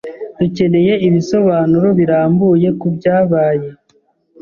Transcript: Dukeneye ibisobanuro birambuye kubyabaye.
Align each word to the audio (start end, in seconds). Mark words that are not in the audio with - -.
Dukeneye 0.39 0.93
ibisobanuro 1.07 1.87
birambuye 1.99 2.67
kubyabaye. 2.79 3.67